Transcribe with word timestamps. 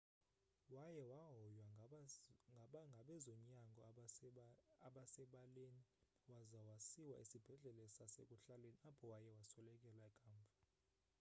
waye 0.75 1.01
wahoywa 1.11 1.65
ngabezonyango 2.93 3.79
abasebaleni 4.91 5.83
waza 6.31 6.59
wasiwa 6.69 7.15
esibhedlele 7.23 7.83
sasekuhlaleni 7.97 8.79
apho 8.89 9.03
waye 9.13 9.29
waswelekela 9.37 10.07
kamva 10.19 10.57